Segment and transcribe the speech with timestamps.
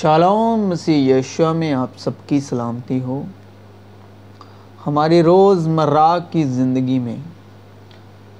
[0.00, 3.22] Shalom مسیح Yeshua میں آپ سب کی سلامتی ہو۔
[4.86, 7.16] ہماری روز مرہ کی زندگی میں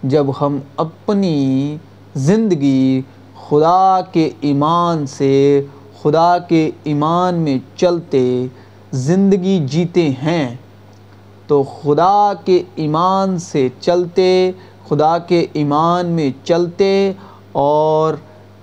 [0.02, 1.76] جب ہم اپنی
[2.14, 3.02] زندگی
[3.48, 5.62] خدا کے ایمان سے،
[6.02, 8.46] خدا کے ایمان میں چلتے
[8.92, 10.56] زندگی جیتے ہیں،
[11.46, 14.52] تو خدا کے ایمان سے چلتے،
[14.88, 17.12] خدا کے ایمان میں چلتے
[17.52, 18.14] اور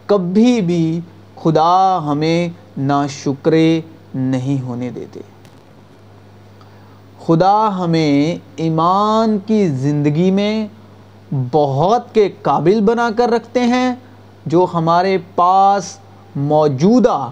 [0.06, 1.00] کبھی بھی
[1.36, 3.82] خدا ہمیں ناشکرے
[4.16, 5.20] نہیں ہونے دیتے۔
[7.26, 10.68] خدا ہمیں ایمان کی زندگی میں
[11.52, 13.96] بہت کے قابل بنا کر رکھتے ہیں،
[14.46, 15.98] جو ہمارے پاس
[16.36, 17.30] موجودہ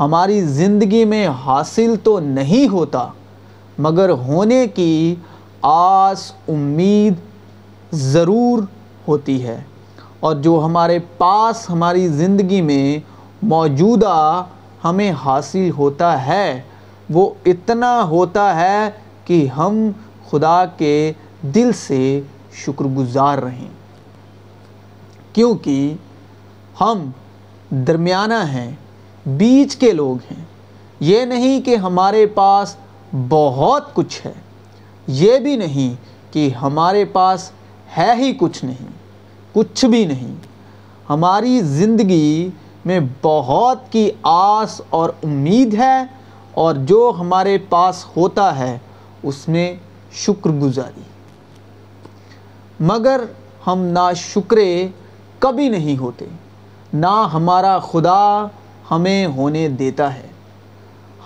[0.00, 3.08] ہماری زندگی میں حاصل تو نہیں ہوتا،
[3.78, 5.14] مگر ہونے کی
[5.62, 7.14] آس امید
[7.92, 8.62] ضرور
[9.08, 9.62] ہوتی ہے۔
[10.20, 12.98] اور جو ہمارے پاس ہماری زندگی میں
[13.42, 14.44] موجودہ
[14.84, 16.62] ہمیں حاصل ہوتا ہے۔
[17.10, 18.90] وہ اتنا ہوتا ہے
[19.24, 19.90] کہ ہم
[20.30, 22.20] خدا کے دل سے
[22.52, 23.68] شکر گزار رہیں۔
[25.32, 25.94] کیونکہ
[26.80, 27.10] ہم
[27.70, 28.70] درمیانہ ہیں،
[29.26, 30.44] بیچ کے لوگ ہیں۔
[31.00, 32.76] یہ نہیں کہ ہمارے پاس
[33.28, 34.32] بہت کچھ ہے،
[35.06, 35.94] یہ بھی نہیں
[36.32, 37.50] کہ ہمارے پاس
[37.96, 38.86] ہے ہی کچھ نہیں،
[39.52, 40.34] کچھ بھی نہیں۔
[41.10, 42.50] ہماری زندگی
[42.84, 46.04] میں بہت کی آس اور امید ہے
[46.52, 48.78] اور جو ہمارے پاس ہوتا ہے،
[49.22, 49.76] اس میں
[50.12, 51.02] شکر گزاری۔
[52.80, 53.20] مگر
[53.66, 54.88] ہم نا شکرے
[55.38, 56.24] کبھی نہیں ہوتے
[56.92, 58.46] نہ ہمارا خدا
[58.90, 60.26] ہمیں ہونے دیتا ہے۔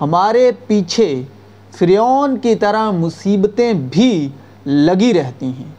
[0.00, 1.22] ہمارے پیچھے
[1.70, 4.28] فریون کی طرح مصیبتیں بھی
[4.66, 5.78] لگی رہتی ہیں۔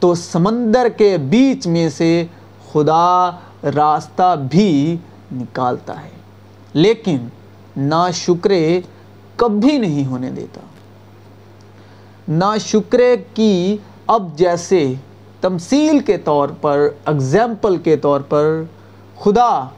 [0.00, 2.26] تو سمندر کے بیچ میں سے
[2.72, 3.30] خدا
[3.64, 4.96] راستہ بھی
[5.32, 6.10] نکالتا ہے۔
[6.72, 7.18] لیکن
[7.76, 8.80] نا شکرے
[9.36, 10.60] کبھی نہیں ہونے دیتا۔
[12.28, 13.76] نا شکرے کی
[14.06, 14.94] اب جیسے
[15.40, 18.62] تمثیل کے طور پر اگزامپل کے طور پر
[19.20, 19.68] خدا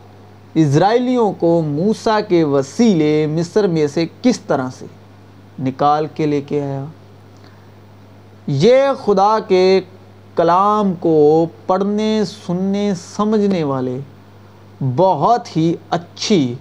[0.55, 4.87] اسرائیلیوں کو موسیٰ کے وسیلے مصر میں سے کس طرح سے
[5.59, 6.85] نکال کے لے کے آیا؟
[8.47, 9.81] یہ خدا کے
[10.37, 14.01] کلام کو پڑھنے، سننے، سمجھنے والے
[14.97, 16.55] بہت ہی اچھی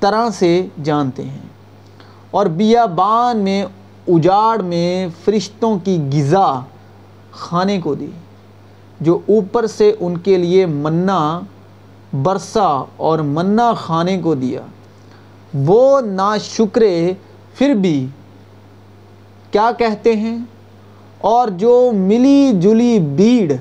[0.00, 1.46] طرح سے جانتے ہیں۔
[2.30, 3.66] اور بیابان میں،
[4.08, 6.60] اجاڑ میں فرشتوں کی غذا
[7.32, 8.10] کھانے کو دی،
[9.00, 11.40] جو اوپر سے ان کے لیے منا،
[12.22, 14.60] برسا اور منا کھانے کو دیا۔
[15.54, 17.12] وہ نا شکرے
[17.54, 18.06] پھر بھی
[19.50, 20.38] کیا کہتے ہیں؟
[21.24, 23.52] اور جو ملی جلی بھیڑ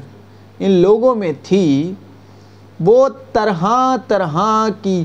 [0.59, 1.93] ان لوگوں میں تھی،
[2.85, 3.63] وہ طرح
[4.07, 4.37] طرح
[4.81, 5.03] کی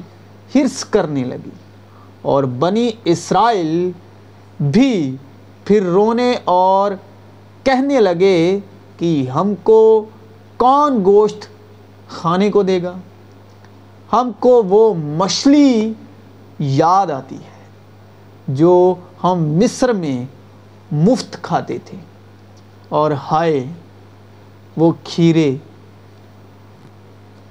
[0.55, 1.51] حرص کرنے لگی
[2.23, 3.91] اور بنی اسرائیل
[4.61, 5.17] بھی
[5.65, 6.93] پھر رونے اور
[7.63, 8.59] کہنے لگے
[8.99, 10.05] کہ ہم کو
[10.57, 11.47] کون گوشت
[12.09, 12.95] کھانے کو دے گا؟
[14.13, 15.93] ہم کو وہ مچھلی
[16.59, 17.67] یاد آتی ہے
[18.49, 18.95] جو
[19.25, 20.25] ہم مصر میں
[20.93, 21.99] مفت کھاتے تھے۔
[22.89, 23.67] اور ہائے،
[24.77, 25.57] وہ کھیرے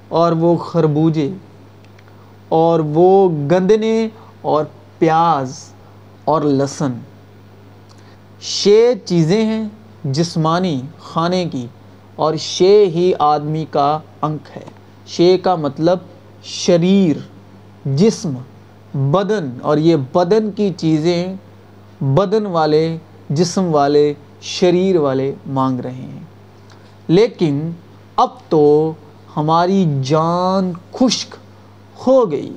[0.09, 1.31] اور وہ خربوجے
[2.49, 4.07] اور وہ گندنے
[4.41, 4.65] اور
[4.97, 5.59] پیاز
[6.25, 6.91] اور لہسن۔
[8.41, 9.65] شے چیزیں ہیں
[10.03, 11.67] جسمانی کھانے کی
[12.15, 14.63] اور شے ہی آدمی کا انک ہے۔
[15.07, 15.97] شے کا مطلب
[16.43, 17.17] شریر،
[17.85, 18.33] جسم،
[19.11, 21.35] بدن اور یہ بدن کی چیزیں
[22.01, 22.97] بدن والے،
[23.29, 26.19] جسم والے شریر والے مانگ رہے ہیں۔
[27.07, 27.71] لیکن
[28.15, 28.93] اب تو
[29.37, 31.35] ہماری جان خشک
[32.07, 32.53] ہو گئی۔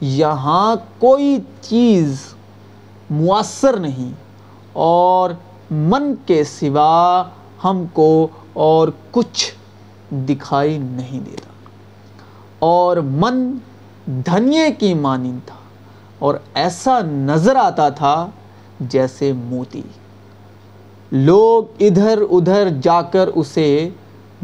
[0.00, 2.20] یہاں کوئی چیز
[3.10, 4.10] مؤثر نہیں
[4.72, 5.30] اور
[5.70, 7.24] من کے سوا
[7.64, 9.52] ہم کو اور کچھ
[10.12, 11.50] دکھائی نہیں دیتا۔
[12.58, 13.58] اور من
[14.06, 15.54] دھنیے کی مانند تھا
[16.18, 18.26] اور ایسا نظر آتا تھا
[18.80, 19.82] جیسے موتی۔
[21.12, 23.88] لوگ ادھر ادھر جا کر اسے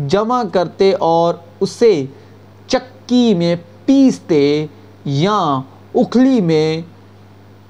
[0.06, 2.04] جمع کرتے اور اسے
[2.66, 4.66] چکی میں پیستے
[5.04, 5.60] یا
[5.94, 6.82] اکھلی میں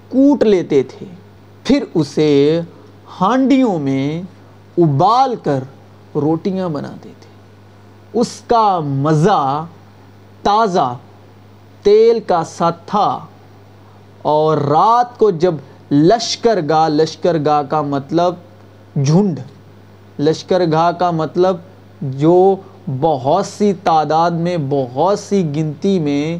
[0.08, 1.06] کوٹ لیتے تھے۔
[1.64, 2.61] پھر اسے
[3.20, 4.23] ہانڈیوں میں
[4.79, 5.64] ابال کر
[6.14, 7.31] روٹیاں بناتے تھے۔
[8.20, 9.67] اس کا مزہ
[10.43, 10.97] تازہ
[11.82, 13.19] تیل کا سا تھا
[14.23, 15.55] اور رات کو جب
[15.90, 18.35] لشکر گاہ لشکر گاہ کا مطلب
[19.02, 19.41] جھنڈ۔
[20.19, 21.56] لشکر گاہ کا مطلب
[22.02, 22.56] جو
[23.00, 26.38] بہت سی تعداد میں، بہت سی گنتی میں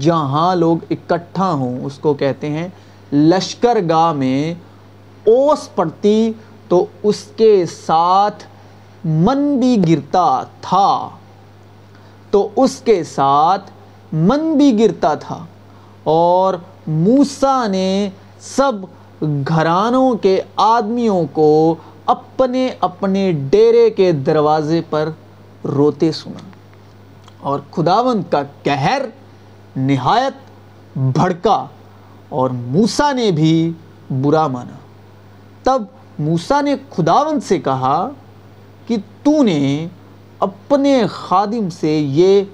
[0.00, 2.68] جہاں لوگ اکٹھا ہوں، اس کو کہتے ہیں
[3.12, 4.54] لشکر گاہ میں
[5.26, 6.32] اوس پڑتی
[6.68, 8.44] تو اس کے ساتھ
[9.04, 11.08] من بھی گرتا تھا۔
[12.30, 13.70] تو اس کے ساتھ
[14.12, 15.44] من بھی گرتا تھا۔
[16.04, 16.54] اور
[16.86, 18.08] موسیٰ نے
[18.40, 18.72] سب
[19.48, 21.74] گھرانوں کے آدمیوں کو
[22.06, 25.08] اپنے اپنے ڈیرے کے دروازے پر
[25.64, 26.48] روتے سنا۔
[27.40, 29.02] اور خداوند کا کہر
[29.76, 30.32] نہایت
[30.98, 31.66] بھڑکا
[32.28, 33.72] اور موسیٰ نے بھی
[34.22, 34.76] برا مانا۔
[35.62, 35.82] تب
[36.18, 38.08] موسیٰ نے خداوند سے کہا
[38.86, 39.88] کہ تو نے
[40.38, 42.44] اپنے خادم سے یہ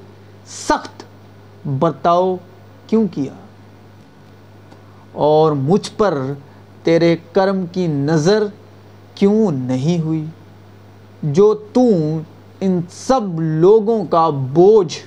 [0.47, 1.05] سخت
[1.67, 2.37] برتاؤ
[2.87, 3.33] کیوں کیا؟
[5.13, 6.23] اور مجھ پر
[6.83, 8.43] تیرے کرم کی نظر
[9.21, 10.25] کیوں نہیں ہوئی؟
[11.23, 12.19] جو تو
[12.61, 14.99] ان سب لوگوں کا بوجھ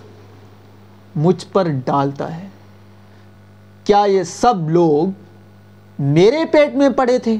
[1.15, 2.48] مجھ پر ڈالتا ہے۔
[3.83, 5.12] کیا یہ سب لوگ
[6.00, 7.38] میرے پیٹ میں پڑے تھے؟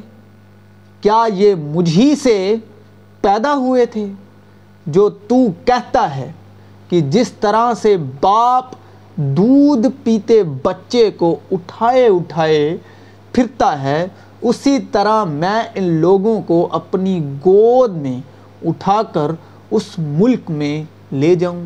[1.02, 2.56] کیا یہ مجھی سے
[3.22, 4.06] پیدا ہوئے تھے؟
[4.86, 5.36] جو تو
[5.66, 6.32] کہتا ہے
[6.90, 8.66] کہ جس طرح سے باپ
[9.16, 12.78] دودھ پیتے بچے کو اٹھائے اٹھائے
[13.32, 14.08] پھرتا ہے
[14.44, 18.22] اسی طرح میں ان لوگوں کو اپنی گود میں
[18.66, 19.32] اٹھا کر
[19.72, 20.84] اس ملک میں
[21.16, 21.66] لے جاؤں،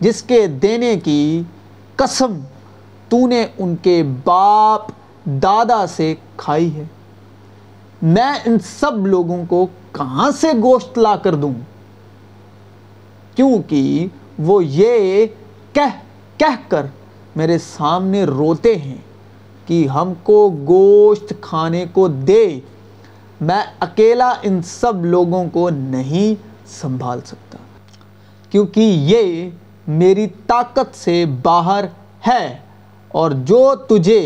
[0.00, 1.42] جس کے دینے کی
[1.96, 2.40] قسم
[3.08, 4.82] تو نے ان کے باپ
[5.24, 6.84] دادا سے کھائی ہے۔
[8.02, 11.52] میں ان سب لوگوں کو کہاں سے گوشت لا کر دوں؟
[13.36, 14.06] کیونکہ
[14.38, 15.26] وہ یہ
[15.72, 15.98] کہہ
[16.36, 16.86] کہہ کر
[17.36, 18.96] میرے سامنے روتے ہیں۔
[19.66, 22.48] کہ ہم کو گوشت کھانے کو دے۔
[23.40, 26.34] میں اکیلا ان سب لوگوں کو نہیں
[26.70, 27.58] سنبھال سکتا،
[28.50, 29.48] کیونکہ یہ
[29.88, 31.84] میری طاقت سے باہر
[32.26, 32.56] ہے
[33.08, 34.20] اور جو تجھے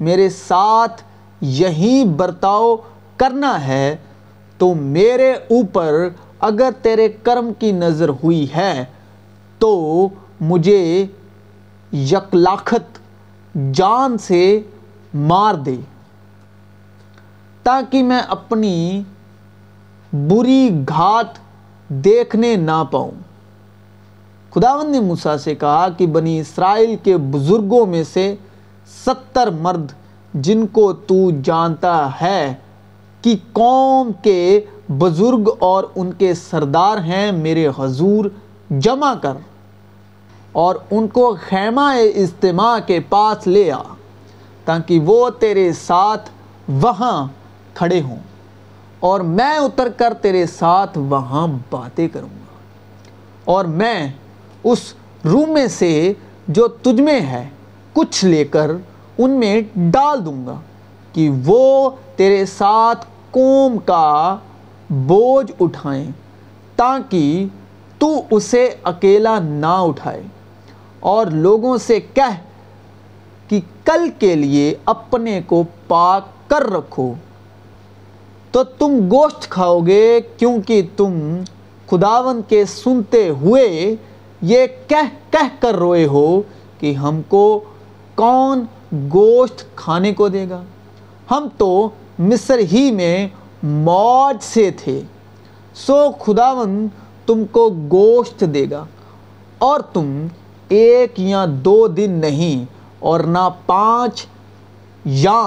[0.00, 1.02] میرے ساتھ
[1.40, 2.74] یہی برتاؤ
[3.16, 3.96] کرنا ہے،
[4.60, 6.08] تو میرے اوپر
[6.40, 8.84] اگر تیرے کرم کی نظر ہوئی ہے،
[9.58, 10.08] تو
[10.40, 11.06] مجھے
[11.92, 12.98] یکلاکھت
[13.72, 14.60] جان سے
[15.14, 15.76] مار دے
[17.62, 19.02] تاکہ میں اپنی
[20.12, 21.26] بری گھات
[21.88, 23.10] دیکھنے نہ پاؤں۔
[24.54, 28.34] خداوند نے موسیٰ سے کہا کہ بنی اسرائیل کے بزرگوں میں سے
[29.06, 29.92] ستر مرد
[30.34, 32.54] جن کو تو جانتا ہے
[33.22, 38.24] کہ قوم کے بزرگ اور ان کے سردار ہیں، میرے حضور
[38.70, 39.34] جمع کر
[40.52, 43.91] اور ان کو خیمہ اجتماع کے پاس لے آ۔
[44.64, 46.30] تاکہ وہ تیرے ساتھ
[46.68, 47.26] وہاں
[47.74, 48.18] کھڑے ہوں
[49.00, 52.56] اور میں اتر کر تیرے ساتھ وہاں باتیں کروں گا۔
[53.44, 54.08] اور میں
[54.64, 54.94] اس
[55.24, 56.12] روم میں سے
[56.48, 57.48] جو تجھ میں ہے،
[57.92, 58.70] کچھ لے کر
[59.18, 60.60] ان میں ڈال دوں گا
[61.12, 64.36] کہ وہ تیرے ساتھ قوم کا
[64.90, 66.10] بوجھ اٹھائیں
[66.76, 67.46] تاکہ
[67.98, 70.22] تو اسے اکیلا نہ اٹھائے
[71.00, 72.40] اور لوگوں سے کہہ
[73.48, 77.12] کہ کل کے لیے اپنے کو پاک کر رکھو۔
[78.52, 81.40] تو تم گوشت کھاؤ گے کیونکہ تم
[81.90, 83.96] خداون کے سنتے ہوئے
[84.42, 86.42] یہ کہہ کہہ کر روئے ہو
[86.80, 87.60] کہ ہم کو
[88.14, 90.62] کون گوشت کھانے کو دے گا۔
[91.30, 91.88] ہم تو
[92.18, 93.28] مصر ہی میں
[93.62, 95.02] موج سے تھے۔
[95.74, 96.86] سو خداون
[97.26, 98.84] تم کو گوشت دے گا
[99.58, 100.26] اور تم
[100.68, 102.64] ایک یا دو دن نہیں
[103.02, 104.24] اور نہ پانچ
[105.04, 105.42] یا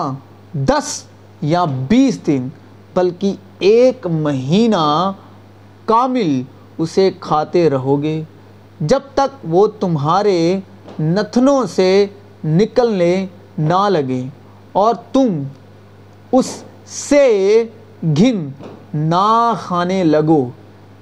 [0.54, 1.04] دس
[1.42, 2.48] یا بیس دن،
[2.94, 5.12] بلکہ ایک مہینہ
[5.86, 6.42] کامل
[6.78, 8.22] اسے کھاتے رہو گے۔
[8.82, 10.40] جب تک وہ تمہارے
[11.00, 12.06] نتنوں سے
[12.44, 13.26] نکلنے
[13.58, 14.24] نہ لگے
[14.72, 15.42] اور تم
[16.32, 17.28] اس سے
[18.18, 18.48] گھن
[18.94, 20.44] نہ کھانے لگو،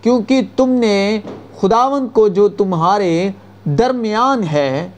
[0.01, 1.19] کیونکہ تم نے
[1.59, 3.29] خداون کو جو تمہارے
[3.77, 4.89] درمیان ہے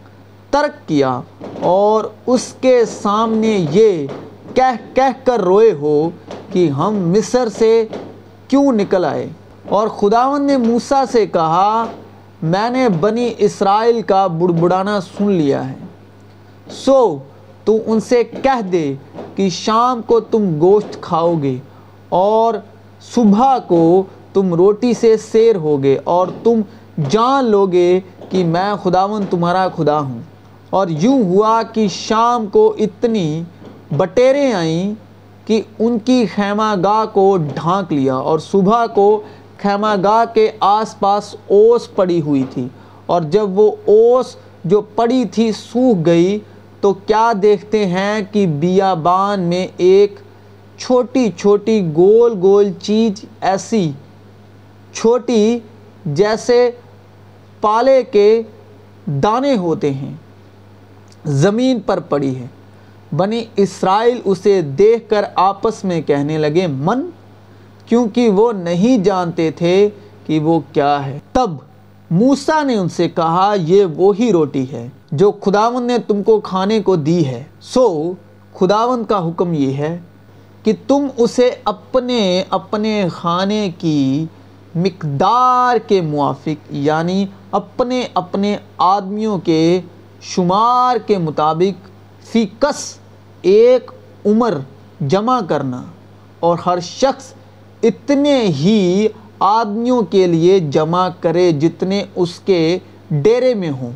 [0.55, 1.21] ترک کیا
[1.61, 4.07] اور اس کے سامنے یہ
[4.53, 6.09] کہہ کہہ کر روئے ہو
[6.51, 7.87] کہ ہم مصر سے
[8.47, 9.29] کیوں نکل آئے؟
[9.69, 11.85] اور خداون نے موسیٰ سے کہا،
[12.43, 15.75] میں نے بنی اسرائیل کا بڑبڑانا سن لیا ہے۔
[16.71, 17.17] سو،
[17.63, 18.93] تو ان سے کہہ دے
[19.35, 21.57] کہ شام کو تم گوشت کھاؤ گے
[22.09, 22.53] اور
[23.01, 26.61] صبح کو تم روٹی سے سیر ہوگے اور تم
[27.09, 30.34] جان لوگے کہ میں خداون تمہارا خدا ہوں۔
[30.75, 33.43] اور یوں ہوا کہ شام کو اتنی
[33.97, 34.93] بٹیریں آئیں
[35.47, 39.21] کہ ان کی خیمہ گاہ کو ڈھانک لیا اور صبح کو
[39.57, 42.67] خیمہ گاہ کے آس پاس اوس پڑی ہوئی تھی۔
[43.05, 46.39] اور جب وہ اوس جو پڑی تھی سوکھ گئی
[46.81, 50.15] تو کیا دیکھتے ہیں کہ بیابان میں ایک
[50.77, 53.91] چھوٹی چھوٹی گول گول چیز ایسی
[54.93, 55.59] چھوٹی
[56.05, 56.71] جیسے
[57.61, 58.41] پالے کے
[59.05, 60.13] دانے ہوتے ہیں۔
[61.25, 62.47] زمین پر پڑی ہے۔
[63.15, 67.09] بنی اسرائیل اسے دیکھ کر آپس میں کہنے لگے، من؟
[67.85, 69.89] کیونکہ وہ نہیں جانتے تھے
[70.25, 71.51] کہ وہ کیا ہے۔ تب
[72.11, 76.81] موسیٰ نے ان سے کہا، یہ وہی روٹی ہے جو خداون نے تم کو کھانے
[76.81, 78.13] کو دی ہے۔ سو،
[78.53, 79.99] خداون کا حکم یہ ہے
[80.63, 84.25] کہ تم اسے اپنے اپنے کھانے کی
[84.75, 89.81] مقدار کے موافق یعنی اپنے اپنے آدمیوں کے
[90.27, 91.87] شمار کے مطابق
[92.27, 92.97] فی کس
[93.41, 93.91] ایک
[94.25, 94.57] عمر
[95.07, 95.83] جمع کرنا
[96.39, 97.33] اور ہر شخص
[97.83, 99.07] اتنے ہی
[99.39, 102.79] آدمیوں کے لیے جمع کرے جتنے اس کے
[103.09, 103.91] ڈیرے میں ہوں۔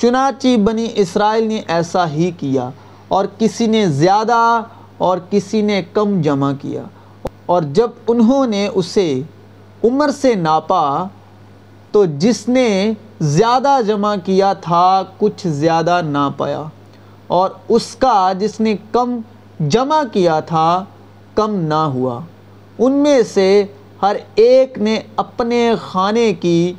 [0.00, 2.70] چنانچہ بنی اسرائیل نے ایسا ہی کیا
[3.08, 4.62] اور کسی نے زیادہ
[4.98, 6.82] اور کسی نے کم جمع کیا۔
[7.46, 9.22] اور جب انہوں نے اسے
[9.84, 11.04] عمر سے ناپا
[11.90, 16.62] تو جس نے زیادہ جمع کیا تھا، کچھ زیادہ نہ پایا۔
[17.26, 19.20] اور اس کا جس نے کم
[19.60, 20.84] جمع کیا تھا،
[21.34, 22.20] کم نہ ہوا۔
[22.78, 23.64] ان میں سے
[24.02, 26.74] ہر ایک نے اپنے کھانے کی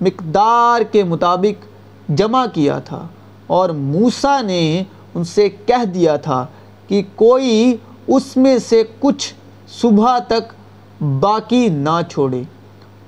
[0.00, 1.66] مقدار کے مطابق
[2.10, 3.06] جمع کیا تھا۔
[3.46, 4.82] اور موسیٰ نے
[5.14, 6.46] ان سے کہہ دیا تھا
[6.88, 9.34] کہ کوئی اس میں سے کچھ
[9.68, 10.54] صبح تک
[11.02, 12.42] باقی نہ چھوڑے۔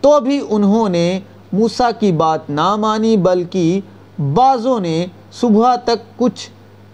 [0.01, 1.21] تو بھی انہوں نے
[1.55, 3.81] موسیٰ کی بات نہ مانی، بلکہ
[4.35, 6.51] بعضوں نے صبح تک کچھ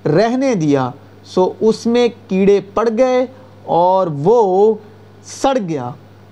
[0.07, 0.91] رہنے دیا،
[1.25, 3.27] سو اس میں کیڑے پڑ گئے
[3.65, 4.75] اور وہ
[5.43, 5.91] سڑ گیا۔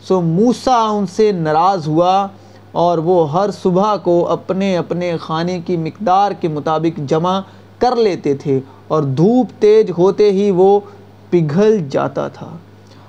[0.08, 2.26] سو موسیٰ ان سے ناراض ہوا
[2.72, 7.40] اور وہ ہر صبح کو اپنے اپنے کھانے کی مقدار کے مطابق جمع
[7.78, 10.80] کر لیتے تھے اور دھوپ تیز ہوتے ہی وہ
[11.30, 12.56] پگھل جاتا تھا۔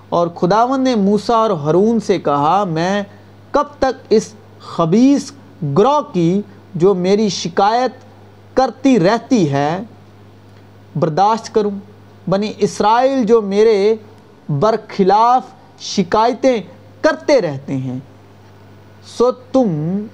[0.09, 3.03] اور خداون نے موسیٰ اور ہرون سے کہا، میں
[3.51, 5.31] کب تک اس خبیص
[5.77, 6.41] گروہ کی
[6.75, 7.91] جو میری شکایت
[8.55, 9.79] کرتی رہتی ہے،
[10.95, 11.71] برداشت کروں۔
[12.29, 13.95] بنی اسرائیل جو میرے
[14.49, 15.47] برخلاف
[15.79, 16.61] شکایتیں
[17.01, 17.99] کرتے رہتے ہیں،
[19.17, 20.05] سو تم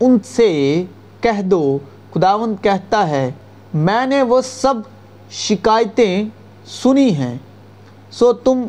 [0.00, 0.84] ان سے
[1.20, 1.78] کہہ دو۔
[2.14, 3.32] خداون کہتا ہے،
[3.74, 4.74] میں نے وہ سب
[5.30, 6.24] شکایتیں
[6.66, 7.36] سنی ہیں،
[8.10, 8.62] سو تم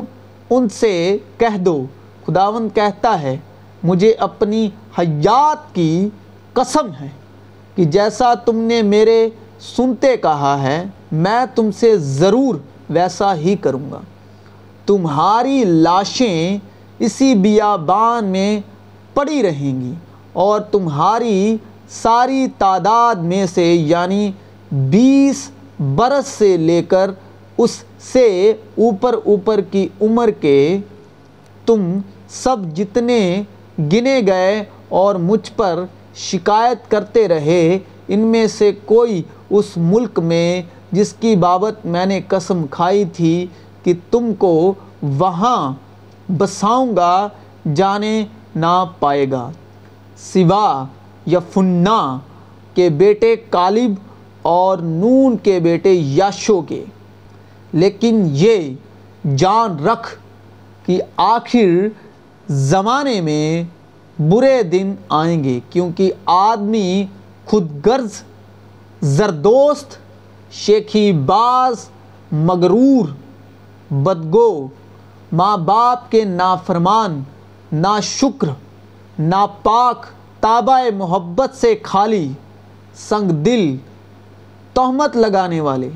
[0.50, 1.86] ان سے کہہ دو۔
[2.26, 3.36] خداون کہتا ہے
[3.82, 4.68] مجھے اپنی
[4.98, 6.08] حیات کی
[6.52, 7.08] قسم ہے
[7.74, 9.28] کہ جیسا تم نے میرے
[9.76, 12.54] سنتے کہا ہے، میں تم سے ضرور
[12.90, 14.00] ویسا ہی کروں گا۔
[14.86, 16.58] تمہاری لاشیں
[16.98, 18.60] اسی بیابان میں
[19.14, 19.92] پڑی رہیں گی
[20.32, 21.56] اور تمہاری
[21.90, 24.30] ساری تعداد میں سے یعنی
[24.72, 25.50] بیس
[25.96, 27.10] برس سے لے کر
[27.58, 27.82] اس
[28.12, 30.78] سے اوپر اوپر کی عمر کے،
[31.66, 33.42] تم سب جتنے
[33.78, 40.62] گنے گئے اور مجھ پر شکایت کرتے رہے، ان میں سے کوئی اس ملک میں
[40.92, 43.46] جس کی بابت میں نے قسم کھائی تھی
[43.82, 45.72] کہ تم کو وہاں
[46.38, 47.28] بساؤں گا،
[47.74, 49.50] جانے نہ پائے گا۔
[50.18, 50.84] سوا
[51.26, 52.18] یفنا
[52.74, 53.90] کے بیٹے کالب
[54.42, 56.84] اور نون کے بیٹے یاشو کے۔
[57.72, 58.74] لیکن یہ
[59.36, 60.18] جان رکھ
[60.86, 61.88] کہ آخر
[62.48, 63.62] زمانے میں
[64.20, 67.06] برے دن آئیں گے کیونکہ آدمی
[67.44, 68.12] خود غرض،
[69.02, 69.96] زردوست،
[70.52, 71.88] شیخی باز،
[72.32, 73.08] مغرور،
[73.90, 74.68] بدگو،
[75.32, 77.22] ماں باپ کے نافرمان
[77.72, 78.48] نا شکر
[79.18, 80.06] ناپاک،
[80.40, 82.28] تابع محبت سے خالی،
[83.08, 83.76] سنگ دل،
[84.74, 85.88] تہمت لگانے والے،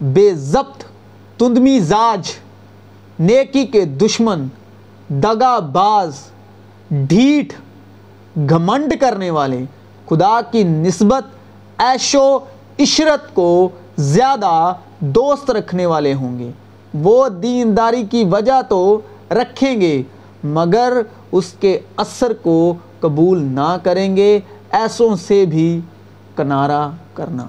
[0.00, 0.84] بے ضبط،
[1.38, 2.32] تندمی زاج،
[3.18, 4.46] نیکی کے دشمن
[5.12, 6.16] دگا باز
[6.90, 7.52] ڈھیٹ،
[8.50, 9.64] گھمنڈ کرنے والے۔
[10.08, 11.24] خدا کی نسبت
[11.78, 12.38] عیش و
[12.78, 16.50] عشرت کو زیادہ دوست رکھنے والے ہوں گے۔
[16.94, 19.00] وہ دینداری کی وجہ تو
[19.30, 20.02] رکھیں گے،
[20.44, 20.92] مگر
[21.32, 24.40] اس کے اثر کو قبول نہ کریں گے۔
[24.70, 25.80] ایسوں سے بھی
[26.36, 27.46] کنارہ کرنا۔